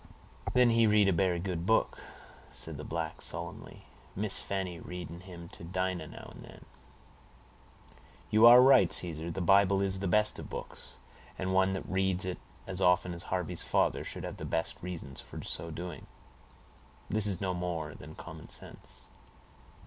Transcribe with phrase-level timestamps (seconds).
[0.53, 1.99] "Then he read a berry good book,"
[2.51, 3.83] said the black solemnly.
[4.15, 6.65] "Miss Fanny read in him to Dinah now and den."
[8.31, 9.29] "You are right, Caesar.
[9.29, 10.97] The Bible is the best of books,
[11.37, 14.83] and one that reads it as often as Harvey's father should have the best of
[14.83, 16.07] reasons for so doing.
[17.07, 19.05] This is no more than common sense."